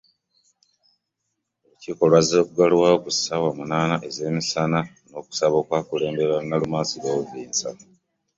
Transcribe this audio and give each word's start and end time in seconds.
Olukiiko 1.63 2.03
lwaggalwawo 2.11 2.97
ku 3.03 3.09
ssaawa 3.15 3.49
munaana 3.57 3.95
ez’emisana 4.07 4.79
n’okusaba 5.11 5.55
okwakulemberwa 5.61 6.37
Nalumansi 6.43 6.97
Lovinsa 7.03 7.69